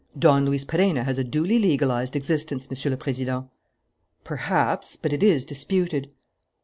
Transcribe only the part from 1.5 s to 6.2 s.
legalized existence, Monsieur le President." "Perhaps. But it is disputed."